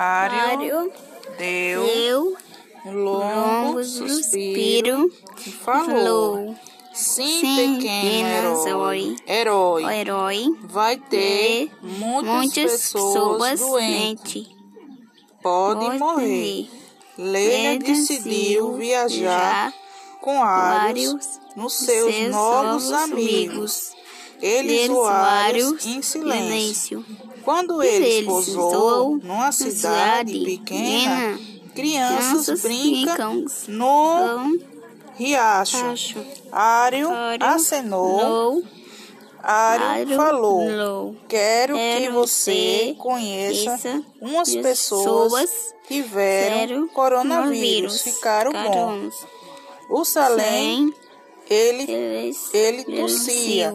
Ário 0.00 0.92
deu, 1.36 1.84
deu 1.84 2.36
um 2.84 3.02
longo 3.02 3.82
suspiro 3.82 5.10
e 5.44 5.50
falou. 5.50 6.54
Sim, 6.94 7.40
Sim, 7.40 7.74
pequeno 7.74 8.64
herói, 8.64 9.16
herói, 9.26 9.84
herói 9.92 10.56
vai 10.62 10.96
ter 10.98 11.72
muitas, 11.82 12.32
muitas 12.32 12.72
pessoas, 12.72 13.58
doentes, 13.58 14.46
podem 15.42 15.98
morrer. 15.98 16.68
Ele 17.18 17.78
decidiu 17.80 18.74
viajar 18.74 19.74
com 20.20 20.38
vários 20.38 21.40
nos 21.56 21.72
seus, 21.72 22.14
seus 22.14 22.30
novos 22.30 22.88
novos 22.88 22.92
amigos. 22.92 23.14
amigos. 23.52 23.97
Eles 24.40 24.88
Eles 24.88 25.86
em 25.86 26.02
silêncio. 26.02 27.02
silêncio. 27.02 27.06
Quando 27.44 27.82
Ele 27.82 28.04
ele 28.04 28.26
pousou 28.26 29.16
numa 29.18 29.50
cidade 29.52 30.38
pequena, 30.40 31.38
crianças 31.74 32.46
crianças 32.46 32.62
brincam 32.62 33.44
no 33.68 34.58
riacho. 35.16 35.76
riacho. 35.76 36.24
Ário 36.52 37.10
Ário 37.10 37.46
acenou, 37.46 38.62
Ário 39.42 40.16
falou: 40.16 40.70
Lou. 40.70 41.16
Quero 41.28 41.74
que 41.74 41.80
Quero 41.80 42.12
você 42.12 42.52
você 42.52 42.96
conheça 42.98 44.02
umas 44.20 44.48
as 44.48 44.54
pessoas 44.56 45.32
pessoas 45.32 45.74
que 45.86 45.94
tiveram 46.02 46.66
Zero 46.66 46.88
coronavírus, 46.88 48.02
ficaram. 48.02 48.50
Ficaram 48.50 49.10
O 49.88 50.04
Salém, 50.04 50.92
ele 51.48 51.90
eles, 51.90 52.52
ele 52.52 52.84
tossia 52.84 53.72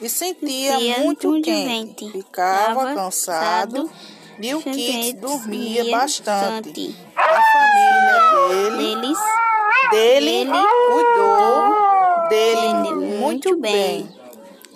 e 0.00 0.08
sentia 0.08 0.98
muito 0.98 1.40
quente, 1.40 2.10
ficava 2.10 2.94
cansado 2.94 3.90
e 4.38 4.54
o 4.54 4.62
Kit 4.62 5.14
dormia 5.14 5.90
bastante. 5.90 6.70
bastante. 6.70 6.96
A 7.16 7.40
família 7.52 8.70
dele, 8.70 8.94
deles 8.96 9.18
dele 9.90 10.44
dele 10.44 10.50
cuidou 10.92 12.28
dele 12.28 12.72
dele 12.82 13.16
muito 13.18 13.56
bem 13.56 14.02
bem. 14.02 14.08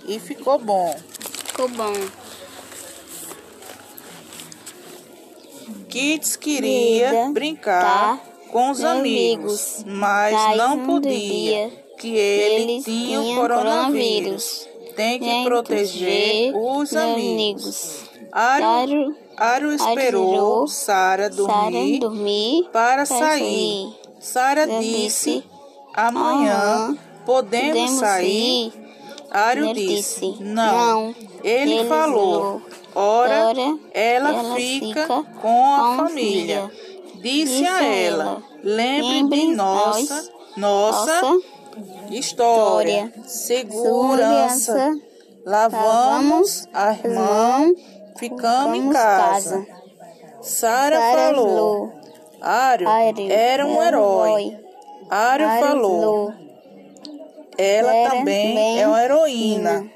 e 0.07 0.19
ficou 0.19 0.59
bom. 0.59 0.97
ficou 1.45 1.69
bom. 1.69 1.93
Kits 5.89 6.37
queria 6.37 7.11
Queria 7.11 7.31
brincar 7.33 7.33
brincar 7.33 8.31
com 8.51 8.71
os 8.71 8.83
amigos, 8.83 9.81
amigos, 9.81 9.85
mas 9.87 10.57
não 10.57 10.87
podia, 10.87 11.71
que 11.99 12.17
ele 12.17 12.83
tinha 12.83 13.21
coronavírus. 13.35 14.70
Tem 14.95 15.19
que 15.19 15.25
Tem 15.25 15.45
proteger 15.45 16.53
proteger 16.53 16.55
os 16.55 16.91
os 16.91 16.97
amigos. 16.97 18.05
Ário 18.33 19.15
Ário 19.37 19.73
esperou 19.73 20.69
Sara 20.69 21.31
dormir 21.31 21.99
dormir 21.99 22.69
para 22.73 22.97
para 22.97 23.07
sair. 23.07 23.89
Sara 24.19 24.67
disse: 24.67 25.43
Amanhã 25.95 26.53
"Amanhã 26.53 26.99
podemos 27.25 27.73
podemos 27.73 28.01
sair. 28.01 28.71
sair?" 28.73 28.91
Ário 29.31 29.67
Ele 29.67 29.75
disse: 29.87 30.37
Não. 30.41 31.15
Ele, 31.43 31.75
Ele 31.75 31.89
falou: 31.89 32.61
Ora, 32.95 33.47
"Ora, 33.49 33.79
ela, 33.95 34.31
ela 34.31 34.55
fica, 34.57 35.03
fica 35.03 35.07
com 35.07 35.23
a 35.23 35.25
com 35.41 35.75
a 35.75 35.97
família. 35.97 36.71
Disse 37.15 37.53
Disse 37.53 37.67
a 37.67 37.85
ela: 37.85 38.43
Lembre 38.63 39.07
de 39.07 39.23
"Lembre 39.23 39.47
nossa, 39.55 40.31
nossa, 40.57 41.23
Nossa 41.23 41.41
história. 42.11 43.13
Segurança. 43.27 44.73
segurança, 44.73 45.11
Lavamos 45.45 46.69
as 46.73 47.03
mãos, 47.03 47.73
ficamos 48.17 48.79
em 48.79 48.91
casa. 48.91 49.67
Sara 50.43 50.99
falou: 51.01 51.93
Ário 52.41 52.89
Ário 52.89 53.33
era 53.33 53.67
um 53.67 53.83
herói. 53.83 54.59
Ário 55.09 55.49
Ário 55.49 55.67
falou: 55.67 56.33
Ela 57.57 58.11
também 58.11 58.81
é 58.81 58.87
uma 58.87 59.03
heroína. 59.03 59.91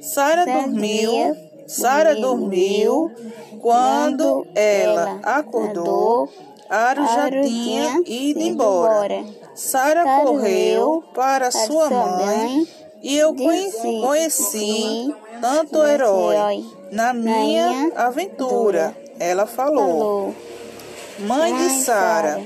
Sara 0.00 0.44
dormiu, 0.44 1.36
Sara 1.66 2.14
dormiu. 2.14 3.10
Quando 3.60 4.46
ela 4.54 5.18
acordou, 5.24 6.28
Ário 6.68 7.04
já 7.04 7.30
tinha 7.30 8.02
ido 8.04 8.40
embora. 8.40 9.24
Sara 9.54 10.04
correu 10.22 11.04
para 11.14 11.50
sua 11.50 11.88
mãe 11.88 12.66
e 13.02 13.16
eu 13.16 13.34
conheci, 13.34 14.00
conheci 14.00 15.14
tanto 15.40 15.82
herói 15.84 16.64
na 16.90 17.12
minha 17.12 17.92
aventura. 17.94 18.96
Ela 19.18 19.46
falou. 19.46 20.34
Mãe 21.20 21.54
de 21.54 21.70
Sara 21.84 22.42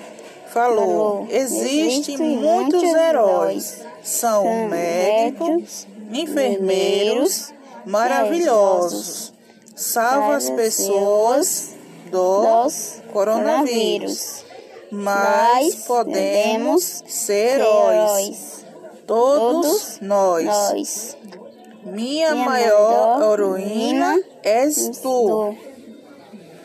falou: 0.52 1.26
existem 1.30 1.86
"Existem 1.86 2.36
muitos 2.36 2.82
heróis. 2.82 3.84
São 4.02 4.68
médicos, 4.68 5.86
enfermeiros, 6.12 7.52
maravilhosos. 7.84 9.32
Salva 9.74 10.36
as 10.36 10.50
pessoas 10.50 11.74
do 12.10 12.62
dos 12.64 13.02
coronavírus. 13.12 14.44
Mas 14.90 15.74
podemos 15.86 17.02
ser 17.06 17.60
heróis. 17.60 18.64
Todos 19.06 19.98
nós. 20.00 20.44
Nós. 20.44 21.16
Minha 21.84 22.32
Minha 22.32 22.44
maior 22.44 23.32
heroína 23.32 24.20
és. 24.42 24.98
Tu. 24.98 25.69